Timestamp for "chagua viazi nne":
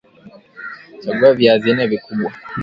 1.01-1.85